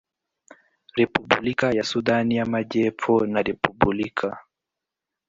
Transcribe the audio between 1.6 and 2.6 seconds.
ya Sudani y